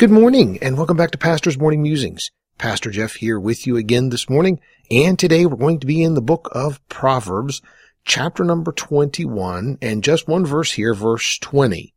[0.00, 2.30] Good morning and welcome back to Pastor's Morning Musings.
[2.56, 4.58] Pastor Jeff here with you again this morning.
[4.90, 7.60] And today we're going to be in the book of Proverbs,
[8.06, 11.92] chapter number 21 and just one verse here, verse 20.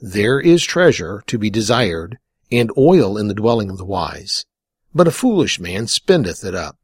[0.00, 2.18] There is treasure to be desired
[2.50, 4.44] and oil in the dwelling of the wise,
[4.92, 6.78] but a foolish man spendeth it up.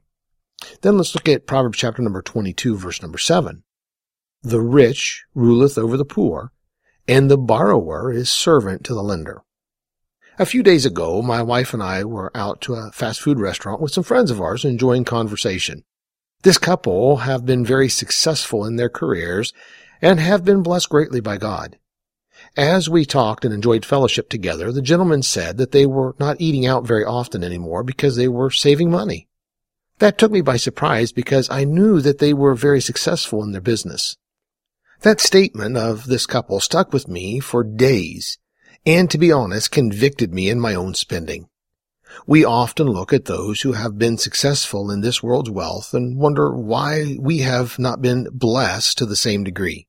[0.83, 3.65] Then let's look at Proverbs chapter number 22 verse number 7.
[4.43, 6.53] The rich ruleth over the poor
[7.09, 9.43] and the borrower is servant to the lender.
[10.39, 13.81] A few days ago, my wife and I were out to a fast food restaurant
[13.81, 15.83] with some friends of ours enjoying conversation.
[16.43, 19.55] This couple have been very successful in their careers
[20.03, 21.79] and have been blessed greatly by God.
[22.55, 26.67] As we talked and enjoyed fellowship together, the gentleman said that they were not eating
[26.67, 29.29] out very often anymore because they were saving money.
[30.01, 33.63] That took me by surprise because I knew that they were very successful in their
[33.63, 34.19] business.
[35.01, 38.37] That statement of this couple stuck with me for days
[38.87, 41.49] and to be honest, convicted me in my own spending.
[42.27, 46.57] We often look at those who have been successful in this world's wealth and wonder
[46.57, 49.87] why we have not been blessed to the same degree.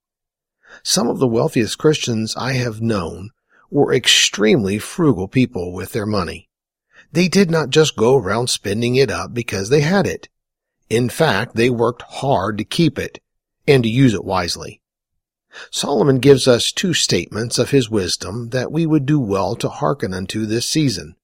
[0.84, 3.30] Some of the wealthiest Christians I have known
[3.70, 6.50] were extremely frugal people with their money.
[7.12, 10.28] They did not just go around spending it up because they had it.
[10.90, 13.20] In fact, they worked hard to keep it
[13.68, 14.82] and to use it wisely.
[15.72, 20.14] Solomon gives us two statements of his wisdom that we would do well to hearken
[20.14, 21.16] unto this season.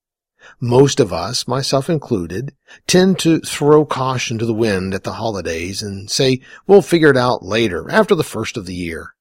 [0.59, 2.53] Most of us, myself included,
[2.87, 7.17] tend to throw caution to the wind at the holidays and say, we'll figure it
[7.17, 9.15] out later, after the first of the year.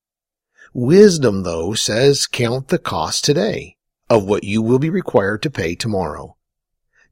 [0.74, 3.76] Wisdom, though, says count the cost today
[4.08, 6.36] of what you will be required to pay tomorrow.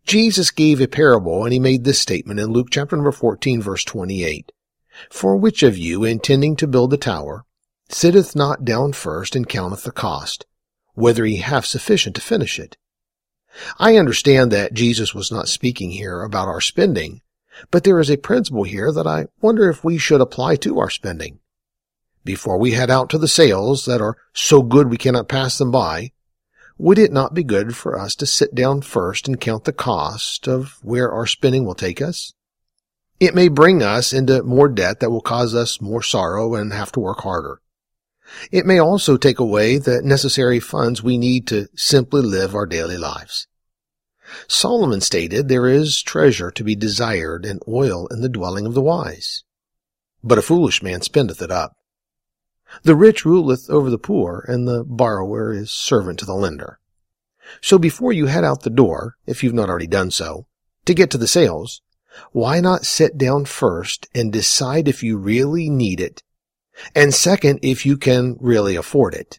[0.07, 3.85] Jesus gave a parable and he made this statement in Luke chapter number 14 verse
[3.85, 4.51] 28.
[5.11, 7.45] For which of you intending to build a tower
[7.93, 10.47] sitteth not down first and counteth the cost,
[10.95, 12.77] whether he have sufficient to finish it.
[13.79, 17.21] I understand that Jesus was not speaking here about our spending,
[17.71, 20.91] but there is a principle here that I wonder if we should apply to our
[20.91, 21.41] spending.
[22.25, 25.71] Before we head out to the sales that are so good we cannot pass them
[25.71, 26.13] by,
[26.79, 30.49] would it not be good for us to sit down first and count the cost
[30.49, 32.33] of where our spending will take us?
[33.19, 36.93] It may bring us into more debt that will cause us more sorrow and have
[36.93, 37.61] to work harder.
[38.51, 42.97] It may also take away the necessary funds we need to simply live our daily
[42.97, 43.47] lives.
[44.47, 48.83] Solomon stated there is treasure to be desired and oil in the dwelling of the
[48.83, 49.43] wise.
[50.23, 51.75] But a foolish man spendeth it up.
[52.83, 56.79] The rich ruleth over the poor, and the borrower is servant to the lender.
[57.61, 60.47] So before you head out the door, if you've not already done so,
[60.85, 61.83] to get to the sales,
[62.33, 66.23] why not sit down first and decide if you really need it
[66.95, 69.39] and second, if you can really afford it.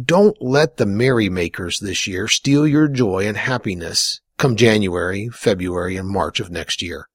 [0.00, 6.08] Don't let the merrymakers this year steal your joy and happiness come January, February, and
[6.08, 7.08] March of next year.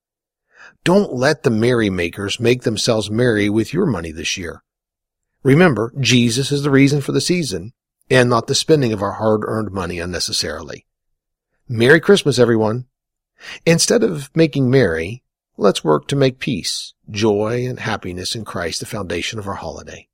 [0.83, 4.63] Don't let the merrymakers make themselves merry with your money this year.
[5.43, 7.73] Remember, Jesus is the reason for the season
[8.09, 10.85] and not the spending of our hard-earned money unnecessarily.
[11.67, 12.85] Merry Christmas, everyone.
[13.65, 15.23] Instead of making merry,
[15.59, 20.07] Let's work to make peace, joy, and happiness in Christ the foundation of our holiday.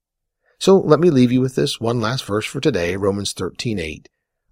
[0.57, 4.07] So let me leave you with this one last verse for today, Romans 13:8.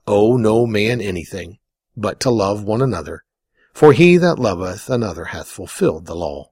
[0.05, 1.59] Owe no man anything,
[1.95, 3.23] but to love one another,
[3.73, 6.51] for he that loveth another hath fulfilled the law.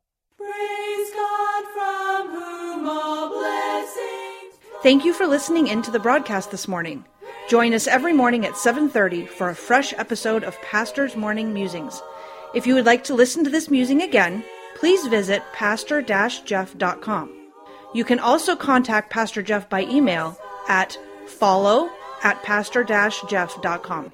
[4.81, 7.03] Thank you for listening in to the broadcast this morning.
[7.49, 12.01] Join us every morning at 7:30 for a fresh episode of Pastor's Morning Musings.
[12.53, 14.43] If you would like to listen to this musing again,
[14.75, 17.35] please visit pastor-jeff.com.
[17.93, 20.97] You can also contact Pastor Jeff by email at
[21.27, 21.89] follow
[22.23, 24.11] at pastor-jeff.com.